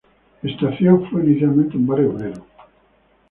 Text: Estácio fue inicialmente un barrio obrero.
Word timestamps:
Estácio 0.41 1.05
fue 1.11 1.23
inicialmente 1.23 1.77
un 1.77 1.85
barrio 1.85 2.09
obrero. 2.15 2.43